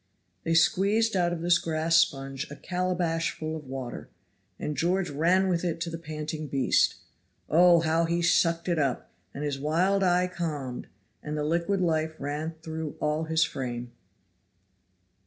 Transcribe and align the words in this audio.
They 0.43 0.55
squeezed 0.55 1.15
out 1.15 1.31
of 1.31 1.41
this 1.41 1.59
grass 1.59 1.97
sponge 1.97 2.49
a 2.49 2.55
calabash 2.55 3.29
full 3.37 3.55
of 3.55 3.67
water, 3.67 4.09
and 4.57 4.75
George 4.75 5.11
ran 5.11 5.47
with 5.47 5.63
it 5.63 5.79
to 5.81 5.91
the 5.91 5.99
panting 5.99 6.47
beast. 6.47 6.95
Oh! 7.47 7.81
how 7.81 8.05
he 8.05 8.23
sucked 8.23 8.67
it 8.67 8.79
up, 8.79 9.11
and 9.31 9.43
his 9.43 9.59
wild 9.59 10.01
eye 10.01 10.25
calmed, 10.25 10.87
and 11.21 11.37
the 11.37 11.43
liquid 11.45 11.81
life 11.81 12.15
ran 12.17 12.55
through 12.63 12.97
all 12.99 13.25
his 13.25 13.43
frame! 13.43 13.91